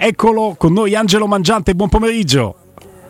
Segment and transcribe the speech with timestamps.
[0.00, 2.54] eccolo con noi Angelo Mangiante, buon pomeriggio.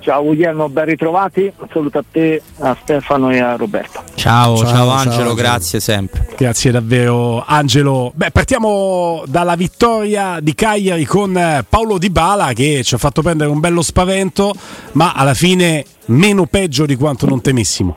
[0.00, 1.52] Ciao Guglielmo, ben ritrovati.
[1.56, 4.02] Un saluto a te, a Stefano e a Roberto.
[4.14, 5.34] Ciao, ciao, ciao Angelo, ciao.
[5.34, 6.26] grazie sempre.
[6.36, 8.10] Grazie davvero Angelo.
[8.14, 13.50] Beh, partiamo dalla vittoria di Cagliari con Paolo Di Bala che ci ha fatto prendere
[13.50, 14.52] un bello spavento,
[14.92, 17.96] ma alla fine meno peggio di quanto non temessimo.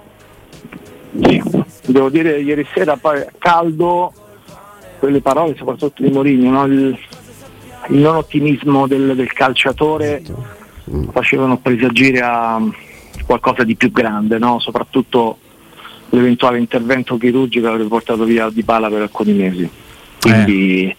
[1.23, 1.41] Sì,
[1.85, 4.13] devo dire ieri sera poi caldo
[4.99, 6.65] quelle parole soprattutto di Mourinho, no?
[6.65, 6.97] il,
[7.89, 10.21] il, non ottimismo del, del calciatore
[11.11, 12.61] facevano presagire a
[13.25, 14.59] qualcosa di più grande, no?
[14.59, 15.37] soprattutto
[16.09, 19.69] l'eventuale intervento chirurgico avrebbe portato via Di Bala per alcuni mesi.
[20.19, 20.95] Quindi eh.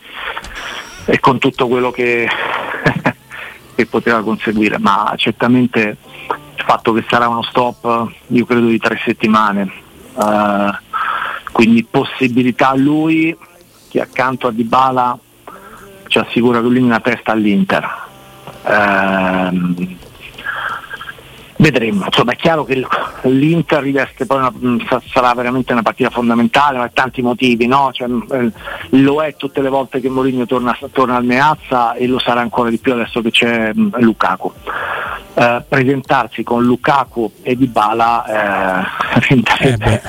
[1.07, 2.27] e con tutto quello che,
[3.74, 5.96] che poteva conseguire, ma certamente
[6.57, 9.71] il fatto che sarà uno stop io credo di tre settimane,
[10.15, 10.73] uh,
[11.52, 13.37] quindi possibilità a lui
[13.88, 15.19] che accanto a Dybala
[16.14, 18.02] ci assicura che lui una testa all'Inter
[18.66, 19.96] Ehm,
[21.56, 22.84] vedremo, insomma è chiaro che
[23.23, 27.90] l'Inter riveste poi una, sarà veramente una partita fondamentale per tanti motivi, no?
[27.93, 28.51] cioè, eh,
[28.90, 32.71] lo è tutte le volte che Mourinho torna, torna, al Meazza e lo sarà ancora
[32.71, 34.52] di più adesso che c'è Lukaku.
[35.34, 38.87] Uh, presentarsi con Lukaku e Dybala
[39.18, 40.01] eh, eh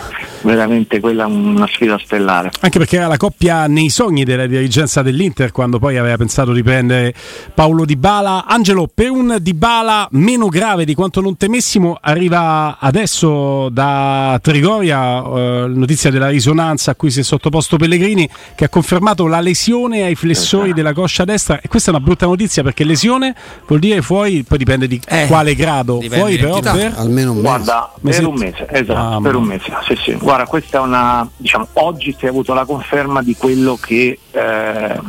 [0.45, 2.51] veramente quella una sfida stellare.
[2.61, 6.63] Anche perché era la coppia nei sogni della dirigenza dell'Inter quando poi aveva pensato di
[6.63, 7.13] prendere
[7.53, 8.45] Paolo Di Bala.
[8.45, 15.23] Angelo, per un Di Bala meno grave di quanto non temessimo, arriva adesso da Trigoria
[15.23, 20.03] eh, notizia della risonanza a cui si è sottoposto Pellegrini che ha confermato la lesione
[20.03, 23.35] ai flessori della coscia destra e questa è una brutta notizia perché lesione
[23.67, 27.47] vuol dire fuori, poi dipende di eh, quale grado, fuori però per almeno un mese.
[27.47, 30.13] Guarda, per un mese, esatto, ah, per un mese, sì, sì.
[30.13, 34.99] Guarda, questa è una, diciamo, oggi si è avuto la conferma di quello che eh,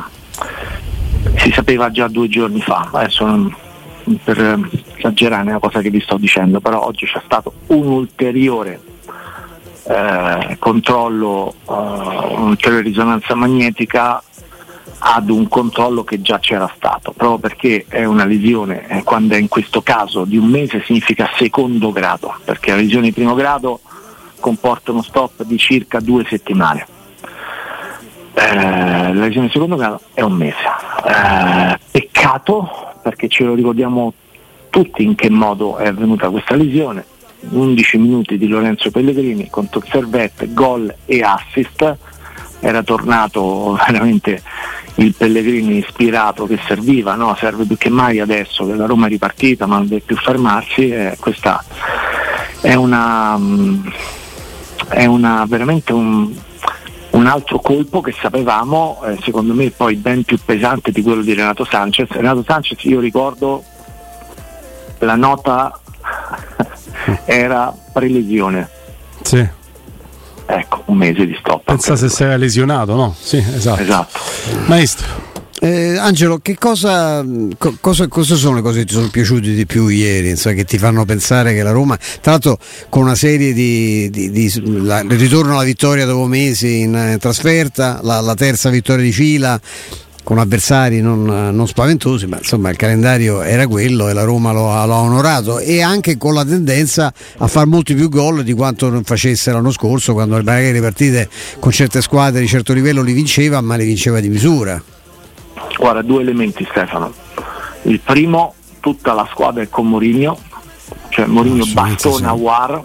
[1.36, 2.88] si sapeva già due giorni fa.
[2.92, 3.56] Adesso non,
[4.22, 8.80] per esagerare una cosa che vi sto dicendo, però oggi c'è stato un ulteriore
[9.88, 14.22] eh, controllo, uh, un'ulteriore risonanza magnetica
[14.98, 19.38] ad un controllo che già c'era stato, proprio perché è una lesione, eh, quando è
[19.38, 23.80] in questo caso di un mese significa secondo grado, perché la lesione di primo grado
[24.46, 26.86] comporta uno stop di circa due settimane.
[28.32, 30.62] Eh, la lesione secondo grado è un mese.
[31.04, 34.12] Eh, peccato perché ce lo ricordiamo
[34.70, 37.04] tutti in che modo è avvenuta questa lesione.
[37.48, 41.96] 11 minuti di Lorenzo Pellegrini con Servette, gol e assist.
[42.60, 44.40] Era tornato veramente
[44.96, 47.34] il Pellegrini ispirato che serviva, no?
[47.34, 50.88] serve più che mai adesso che la Roma è ripartita ma non deve più fermarsi.
[50.88, 51.64] Eh, questa
[52.60, 53.86] è una, mm,
[54.88, 56.32] è una, veramente un,
[57.10, 61.34] un, altro colpo che sapevamo, eh, secondo me poi ben più pesante di quello di
[61.34, 62.08] Renato Sanchez.
[62.10, 63.62] Renato Sanchez io ricordo
[64.98, 65.78] la nota
[67.24, 68.68] era prelesione.
[69.22, 69.46] Sì.
[70.48, 71.64] Ecco, un mese di stop.
[71.64, 73.14] Pensa se si era lesionato, no?
[73.18, 73.82] Sì, esatto.
[73.82, 74.18] esatto.
[74.66, 75.25] Maestro.
[75.58, 77.24] Eh, Angelo, che cosa,
[77.56, 80.64] co- cosa, cosa, sono le cose che ti sono piaciute di più ieri, insomma, che
[80.64, 82.58] ti fanno pensare che la Roma, tra l'altro
[82.90, 87.16] con una serie di, di, di la, il ritorno alla vittoria dopo mesi in eh,
[87.18, 89.58] trasferta, la, la, terza vittoria di fila
[90.22, 94.64] con avversari non, non, spaventosi, ma insomma il calendario era quello e la Roma lo,
[94.84, 98.90] lo ha onorato e anche con la tendenza a fare molti più gol di quanto
[98.90, 101.28] non facesse l'anno scorso quando magari le partite
[101.60, 104.82] con certe squadre di certo livello li vinceva, ma le vinceva di misura.
[105.78, 107.12] Guarda, due elementi Stefano.
[107.82, 110.38] Il primo, tutta la squadra è con Mourinho,
[111.10, 112.24] cioè Mourinho bastona sì.
[112.24, 112.82] Awar,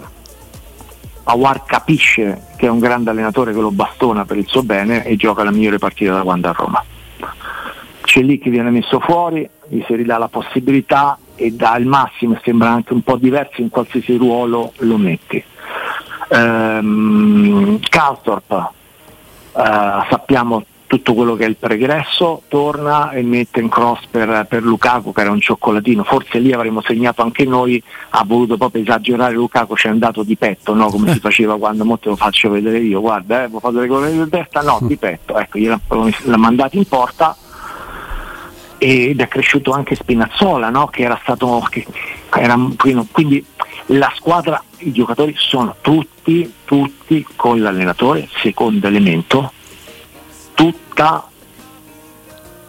[1.24, 5.16] Awar capisce che è un grande allenatore che lo bastona per il suo bene e
[5.16, 6.84] gioca la migliore partita da quando a Roma.
[8.00, 12.38] C'è lì che viene messo fuori, gli si ridà la possibilità e dà il massimo,
[12.42, 15.42] sembra anche un po' diverso in qualsiasi ruolo lo metti.
[16.28, 24.04] Ehm, Kalstorp, eh, sappiamo tutto quello che è il pregresso, torna e mette in cross
[24.10, 28.58] per, per, Lukaku che era un cioccolatino, forse lì avremmo segnato anche noi, ha voluto
[28.58, 30.90] proprio esagerare Lukaku, ci è andato di petto, no?
[30.90, 33.86] come si faceva quando mo te lo faccio vedere io, guarda, eh, ho fatto le
[33.86, 35.80] cose di testa, no, di petto, ecco, gliel'ha
[36.24, 37.34] l'ha mandato in porta
[38.76, 40.88] ed è cresciuto anche Spinazzola, no?
[40.88, 41.86] che era stato, che
[42.36, 42.58] era,
[43.10, 43.42] quindi
[43.86, 49.52] la squadra, i giocatori sono tutti, tutti con l'allenatore, secondo elemento,
[50.54, 51.26] tutta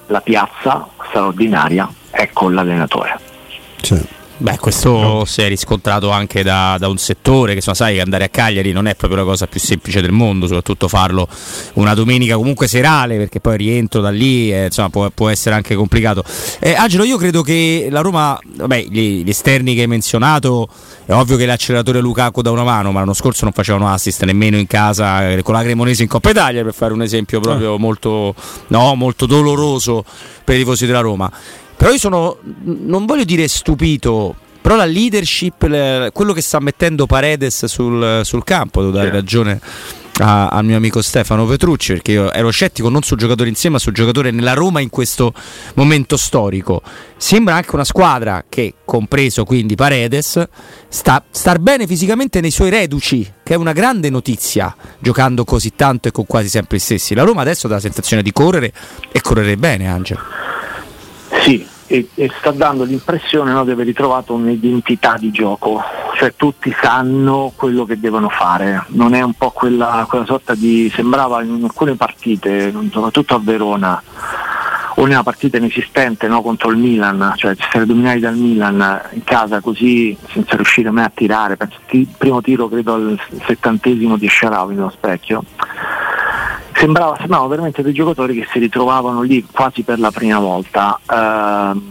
[0.07, 3.19] la piazza straordinaria è con l'allenatore.
[3.77, 4.01] Cioè.
[4.35, 8.23] Beh, questo si è riscontrato anche da, da un settore che insomma, sai che andare
[8.23, 11.27] a Cagliari non è proprio la cosa più semplice del mondo, soprattutto farlo
[11.73, 15.75] una domenica comunque serale, perché poi rientro da lì eh, insomma, può, può, essere anche
[15.75, 16.23] complicato.
[16.59, 20.67] Eh, Angelo, io credo che la Roma, vabbè, gli, gli esterni che hai menzionato,
[21.05, 24.57] è ovvio che l'acceleratore Lukaku da una mano, ma l'anno scorso non facevano assist nemmeno
[24.57, 27.79] in casa eh, con la Cremonese in Coppa Italia, per fare un esempio proprio ah.
[27.79, 28.33] molto,
[28.67, 30.03] no, molto doloroso
[30.43, 31.31] per i tifosi della Roma.
[31.83, 37.65] Però io sono, non voglio dire stupito, però la leadership, quello che sta mettendo Paredes
[37.65, 39.59] sul, sul campo, devo dare ragione
[40.19, 43.81] a, al mio amico Stefano Petrucci, perché io ero scettico non sul giocatore insieme, ma
[43.81, 45.33] sul giocatore nella Roma in questo
[45.73, 46.81] momento storico.
[47.17, 50.41] Sembra anche una squadra che, compreso quindi Paredes,
[50.87, 56.07] sta star bene fisicamente nei suoi reduci, che è una grande notizia, giocando così tanto
[56.07, 57.13] e con quasi sempre gli stessi.
[57.13, 58.71] La Roma adesso dà la sensazione di correre
[59.11, 60.21] e correre bene, Angelo.
[61.43, 65.81] Sì, e, e sta dando l'impressione no, di aver ritrovato un'identità di gioco,
[66.15, 70.91] cioè tutti sanno quello che devono fare, non è un po' quella, quella sorta di,
[70.93, 74.01] sembrava in alcune partite, soprattutto a Verona,
[74.95, 80.15] una partita inesistente no, contro il Milan, cioè essere dominati dal Milan in casa così
[80.29, 81.57] senza riuscire mai a tirare,
[81.89, 85.43] il primo tiro credo al settantesimo di Sharawi nello specchio
[86.83, 90.99] sembrava, sembravano veramente dei giocatori che si ritrovavano lì quasi per la prima volta.
[91.05, 91.81] Uh,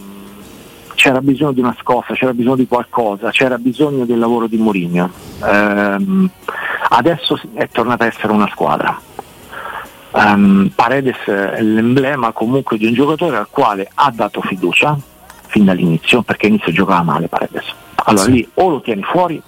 [0.94, 5.10] c'era bisogno di una scossa, c'era bisogno di qualcosa, c'era bisogno del lavoro di Mourinho.
[5.40, 6.28] Uh,
[6.90, 9.00] adesso è tornata a essere una squadra.
[10.10, 14.96] Um, Paredes è l'emblema comunque di un giocatore al quale ha dato fiducia
[15.46, 17.64] fin dall'inizio, perché inizio giocava male Paredes.
[18.04, 18.32] Allora sì.
[18.32, 19.42] lì o lo tieni fuori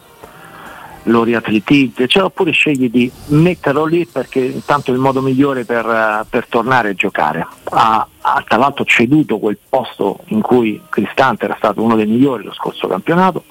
[1.05, 6.27] lo riatletizzi, cioè, oppure scegli di metterlo lì perché intanto è il modo migliore per,
[6.29, 7.47] per tornare a giocare.
[7.65, 12.45] Ha, ha, tra l'altro ceduto quel posto in cui Cristante era stato uno dei migliori
[12.45, 13.45] lo scorso campionato,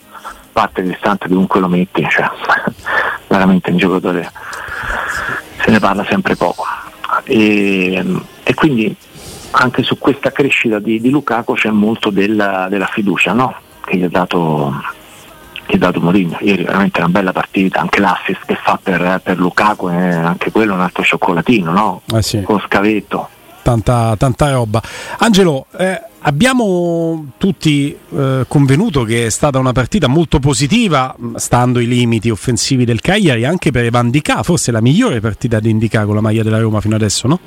[0.51, 2.29] parte Cristante dunque lo metti, cioè,
[3.27, 4.31] veramente un giocatore
[5.63, 6.65] se ne parla sempre poco.
[7.25, 8.03] E,
[8.43, 8.95] e quindi
[9.51, 13.55] anche su questa crescita di, di Lukaku c'è molto della, della fiducia no?
[13.85, 14.73] che gli ha dato
[15.75, 16.37] ha dato Mourinho.
[16.41, 20.73] Ieri veramente una bella partita, anche l'assist che fa per, per Lukaku è anche quello
[20.73, 22.01] un altro cioccolatino, no?
[22.13, 22.41] Eh sì.
[22.41, 23.29] Con scavetto.
[23.61, 24.81] Tanta, tanta roba.
[25.19, 31.87] Angelo, eh, abbiamo tutti eh, convenuto che è stata una partita molto positiva, stando i
[31.87, 36.15] limiti offensivi del Cagliari, anche per Evan Dica, forse la migliore partita di Indica con
[36.15, 37.39] la maglia della Roma fino adesso, no?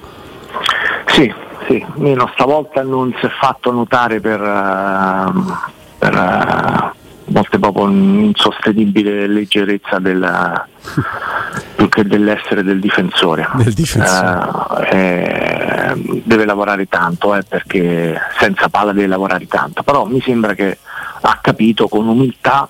[1.07, 1.31] Sì,
[1.69, 5.53] sì, meno stavolta non si è fatto notare per, uh,
[5.99, 6.96] per uh,
[7.27, 10.67] volte proprio un'insostenibile leggerezza della,
[11.75, 13.49] più che dell'essere del difensore.
[13.55, 14.91] Del difensore.
[14.91, 20.55] Eh, eh, deve lavorare tanto eh, perché senza palla deve lavorare tanto, però mi sembra
[20.55, 20.79] che
[21.21, 22.69] ha capito con umiltà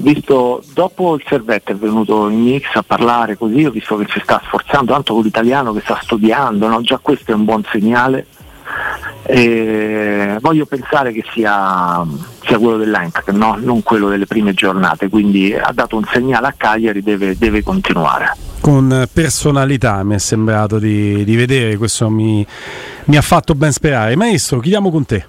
[0.00, 4.20] visto dopo il Servetto è venuto in mix a parlare così, ho visto che si
[4.20, 6.80] sta sforzando tanto con l'italiano che sta studiando, no?
[6.80, 8.26] già questo è un buon segnale
[9.22, 12.04] e voglio pensare che sia,
[12.44, 13.56] sia quello dell'Eintracht, no?
[13.60, 18.36] non quello delle prime giornate, quindi ha dato un segnale a Cagliari, deve, deve continuare
[18.60, 22.46] con personalità mi è sembrato di, di vedere, questo mi,
[23.04, 24.16] mi, ha fatto ben sperare.
[24.16, 25.24] Maestro, chiudiamo con te.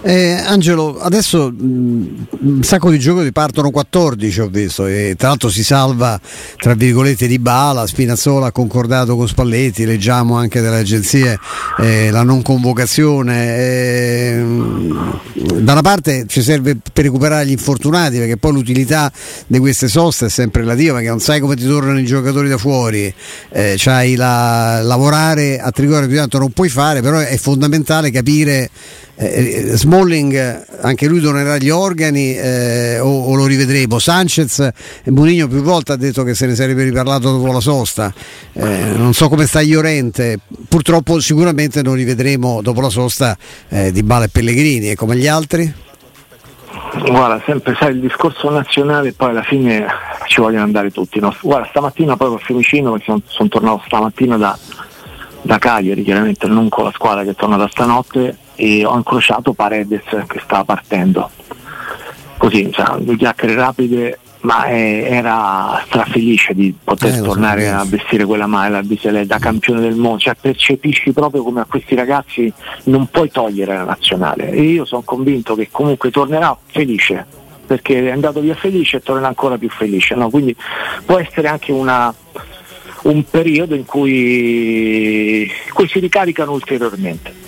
[0.00, 2.06] Eh, Angelo, adesso mm,
[2.40, 6.20] un sacco di giocatori partono 14 ho visto e tra l'altro si salva
[6.56, 11.38] tra virgolette di Bala, Spinazzola ha concordato con Spalletti, leggiamo anche dalle agenzie
[11.80, 13.56] eh, la non convocazione.
[13.56, 14.44] Eh,
[15.34, 19.10] da una parte ci serve per recuperare gli infortunati perché poi l'utilità
[19.46, 22.58] di queste soste è sempre relativa perché non sai come ti tornano i giocatori da
[22.58, 23.12] fuori
[23.50, 28.68] eh, c'hai la, lavorare a Trigoria più tanto non puoi fare, però è fondamentale capire
[29.14, 34.68] eh, Smalling anche lui donerà gli organi eh, o, o, lo rivedremo Sanchez
[35.04, 38.12] Bonigno più volte ha detto che se ne sarebbe riparlato dopo la sosta
[38.52, 40.38] eh, non so come sta Iorente
[40.68, 43.36] purtroppo sicuramente non rivedremo dopo la sosta
[43.70, 45.86] eh, di Bala e Pellegrini e come gli altri
[47.06, 49.86] Guarda, sempre sai il discorso nazionale poi alla fine
[50.26, 51.18] ci vogliono andare tutti.
[51.18, 51.34] No?
[51.40, 54.58] Guarda, stamattina poi con Fiumicino, perché sono, sono tornato stamattina da,
[55.48, 60.02] da, Cagliari, chiaramente non con la squadra che è tornata stanotte, e ho incrociato Paredes
[60.26, 61.30] che stava partendo.
[62.36, 67.84] Così, cioè, due chiacchiere rapide ma è, era strafelice di poter eh, tornare so, a
[67.84, 68.82] vestire quella maglia
[69.24, 72.52] da campione del mondo, cioè percepisci proprio come a questi ragazzi
[72.84, 77.26] non puoi togliere la nazionale e io sono convinto che comunque tornerà felice
[77.66, 80.30] perché è andato via felice e tornerà ancora più felice, no?
[80.30, 80.54] quindi
[81.04, 82.14] può essere anche una,
[83.02, 87.46] un periodo in cui, in cui si ricaricano ulteriormente.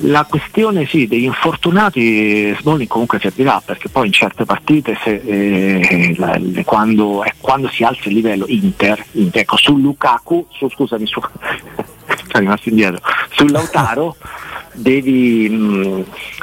[0.00, 6.14] la questione sì, degli infortunati Smalling comunque servirà perché poi in certe partite se, eh,
[6.16, 11.06] la, quando, eh, quando, si alza il livello Inter, Inter ecco, su Lukaku, su, scusami,
[11.06, 11.20] su,
[12.06, 13.00] sono rimasto indietro,
[13.30, 14.16] su Lautaro
[14.76, 16.00] devi, mh, mm,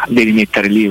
[0.07, 0.88] devi mettere lì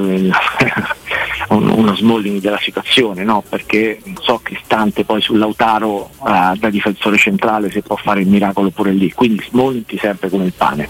[1.48, 3.42] un, uno Smalling della situazione, no?
[3.48, 8.28] perché so che Stante poi su Lautaro uh, da difensore centrale se può fare il
[8.28, 10.88] miracolo pure lì, quindi Smalling serve come il pane.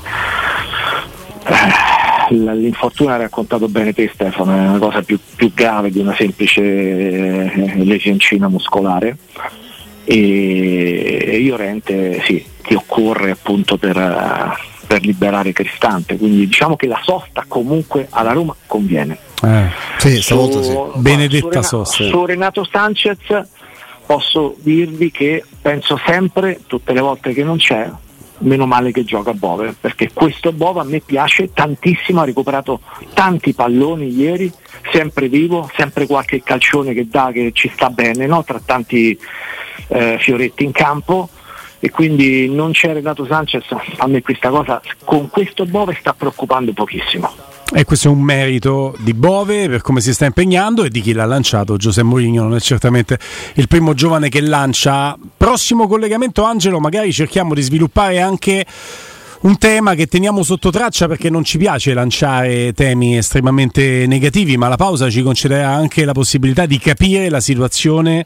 [1.45, 1.91] Eh,
[2.35, 6.63] l'infortunio ha raccontato bene te Stefano, è una cosa più, più grave di una semplice
[6.63, 9.17] eh, lesioncina muscolare
[10.05, 13.97] e Iorente sì, ti occorre appunto per,
[14.93, 19.17] per liberare Cristante, quindi diciamo che la sosta comunque alla Roma conviene.
[19.43, 20.79] Eh, sì, su, sì.
[20.97, 22.05] Benedetta su sosta.
[22.05, 23.49] Su Renato Sanchez
[24.05, 27.91] posso dirvi che penso sempre, tutte le volte che non c'è,
[28.41, 32.81] meno male che gioca Bove, perché questo Bove a me piace tantissimo, ha recuperato
[33.15, 34.53] tanti palloni ieri,
[34.93, 38.45] sempre vivo, sempre qualche calcione che dà che ci sta bene, no?
[38.45, 39.19] tra tanti
[39.89, 41.31] eh, fioretti in campo
[41.85, 43.65] e quindi non c'è Renato Sanchez,
[43.97, 47.29] a me questa cosa con questo Bove sta preoccupando pochissimo.
[47.75, 51.13] E questo è un merito di Bove per come si sta impegnando e di chi
[51.13, 51.77] l'ha lanciato.
[51.77, 53.19] Giuseppe Mourinho non è certamente
[53.55, 55.19] il primo giovane che lancia.
[55.37, 58.65] Prossimo collegamento, Angelo, magari cerchiamo di sviluppare anche
[59.41, 64.69] un tema che teniamo sotto traccia perché non ci piace lanciare temi estremamente negativi, ma
[64.69, 68.25] la pausa ci concederà anche la possibilità di capire la situazione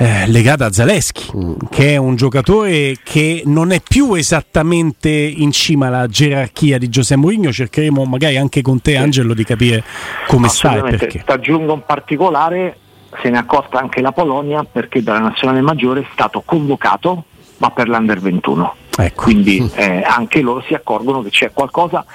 [0.00, 1.52] eh, legata a Zaleschi, mm.
[1.68, 7.20] che è un giocatore che non è più esattamente in cima alla gerarchia di Giuseppe
[7.20, 7.52] Mourinho.
[7.52, 9.84] Cercheremo magari anche con te, Angelo, di capire
[10.26, 11.22] come sta e perché.
[11.22, 12.78] Ti aggiungo un particolare,
[13.20, 17.24] se ne è accorta anche la Polonia perché dalla nazionale maggiore è stato convocato
[17.58, 18.74] ma per l'Under 21.
[18.96, 19.22] Ecco.
[19.22, 22.06] Quindi eh, anche loro si accorgono che c'è qualcosa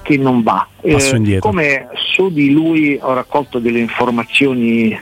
[0.00, 0.66] che non va.
[0.80, 4.98] Eh, come su di lui ho raccolto delle informazioni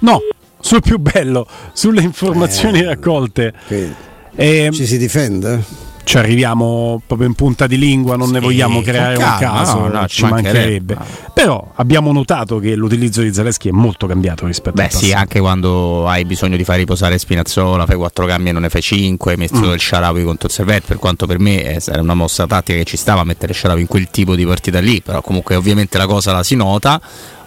[0.00, 0.20] No,
[0.60, 3.52] sul più bello, sulle informazioni eh, raccolte.
[3.68, 3.94] E,
[4.34, 5.86] ehm, ci si difende?
[6.08, 9.78] ci arriviamo proprio in punta di lingua, non sì, ne vogliamo creare calma, un caso,
[9.80, 10.94] no, no, ci, mancherebbe.
[10.94, 11.30] mancherebbe.
[11.34, 15.04] Però abbiamo notato che l'utilizzo di Zaleschi è molto cambiato rispetto Beh, al passato.
[15.04, 18.70] sì, anche quando hai bisogno di far riposare Spinazzola, fai quattro cambi e non ne
[18.70, 19.72] fai cinque, hai messo mm.
[19.72, 22.84] il Sharawi contro il Servet, per quanto per me eh, era una mossa tattica che
[22.84, 26.06] ci stava a mettere Sharawi in quel tipo di partita lì, però comunque ovviamente la
[26.06, 26.98] cosa la si nota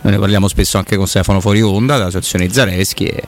[0.01, 3.05] noi ne parliamo spesso anche con Stefano Fuori Onda della situazione di Zareschi.
[3.05, 3.23] E...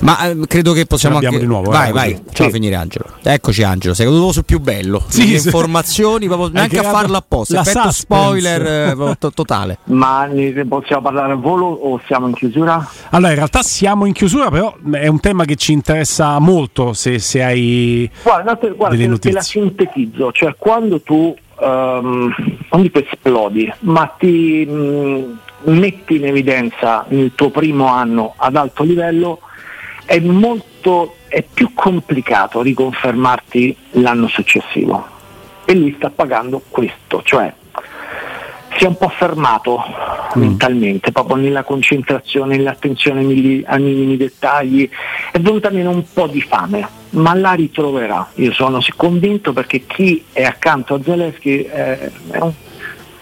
[0.00, 1.38] Ma eh, credo che possiamo anche.
[1.38, 1.70] di nuovo.
[1.70, 2.50] Vai, eh, vai, sì.
[2.50, 3.06] finire Angelo.
[3.20, 3.94] Eccoci, Angelo.
[3.94, 5.02] Sei caduto sul più bello.
[5.08, 7.60] Sì, le informazioni, proprio, neanche a farlo apposta.
[7.60, 9.78] Effetto spoiler eh, to- totale.
[9.84, 12.88] Ma ne possiamo parlare a volo o siamo in chiusura?
[13.10, 16.92] Allora, in realtà siamo in chiusura, però è un tema che ci interessa molto.
[16.92, 18.08] Se, se hai.
[18.22, 21.34] Guarda, guarda te, te la sintetizzo, cioè quando tu.
[21.56, 22.34] Um,
[22.72, 24.66] non dico esplodi, ma ti.
[24.68, 29.40] Um, metti in evidenza nel tuo primo anno ad alto livello,
[30.04, 35.12] è molto è più complicato riconfermarti l'anno successivo.
[35.64, 37.52] E lui sta pagando questo, cioè
[38.76, 39.82] si è un po' fermato
[40.36, 40.40] mm.
[40.40, 44.88] mentalmente, proprio nella concentrazione, nell'attenzione ai minimi dettagli,
[45.32, 48.30] è venuta meno un po' di fame, ma la ritroverà.
[48.34, 52.52] Io sono convinto perché chi è accanto a Zelensky eh, è un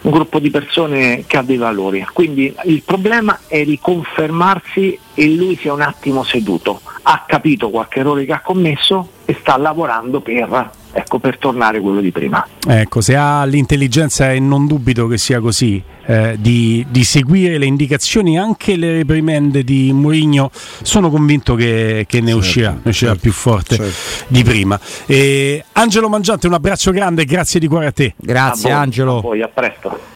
[0.02, 2.06] un gruppo di persone che ha dei valori.
[2.12, 8.00] Quindi il problema è riconfermarsi e lui si è un attimo seduto, ha capito qualche
[8.00, 12.46] errore che ha commesso e sta lavorando per, ecco, per tornare quello di prima.
[12.66, 17.66] Ecco, se ha l'intelligenza e non dubito che sia così, eh, di, di, seguire le
[17.66, 20.50] indicazioni, anche le reprimende di Mourinho,
[20.82, 24.24] sono convinto che, che ne, certo, uscirà, ne uscirà certo, più forte certo.
[24.28, 24.78] di prima.
[25.06, 28.14] E, Angelo Mangiante, un abbraccio grande, grazie di cuore a te.
[28.16, 29.18] Grazie a voi, Angelo.
[29.18, 30.10] A voi, a presto.